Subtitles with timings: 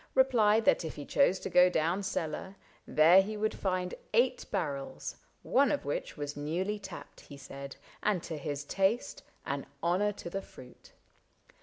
[0.15, 2.55] Replied that if he chose to go down cellar.
[2.87, 5.17] There he would find eight barrels—
[5.59, 10.27] one of which Was newly tapped, he said, and to his taste An honor to
[10.31, 10.93] the fruit.